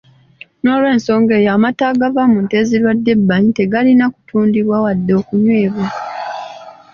N’olw’ensonga 0.63 1.31
eyo 1.39 1.49
amata 1.55 1.83
agava 1.91 2.23
mu 2.31 2.39
nte 2.43 2.55
ezirwadde 2.61 3.09
ebbanyi 3.15 3.49
tegalina 3.59 4.05
kutundibwa 4.13 4.75
wadde 4.85 5.11
okunywebwa. 5.21 5.87